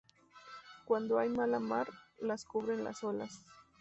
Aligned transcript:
Cuando 0.83 1.19
hay 1.19 1.29
mala 1.29 1.59
mar, 1.59 1.87
las 2.19 2.43
cubren 2.43 2.83
las 2.83 3.03
olas. 3.03 3.45